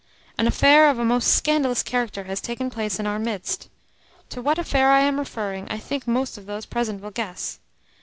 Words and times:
An 0.35 0.47
affair 0.47 0.89
of 0.89 0.97
a 0.97 1.05
most 1.05 1.27
scandalous 1.27 1.83
character 1.83 2.23
has 2.23 2.41
taken 2.41 2.71
place 2.71 2.97
in 2.99 3.05
our 3.05 3.19
midst. 3.19 3.69
To 4.29 4.41
what 4.41 4.57
affair 4.57 4.91
I 4.91 5.01
am 5.01 5.19
referring 5.19 5.67
I 5.69 5.77
think 5.77 6.07
most 6.07 6.39
of 6.39 6.47
those 6.47 6.65
present 6.65 7.03
will 7.03 7.11
guess. 7.11 7.59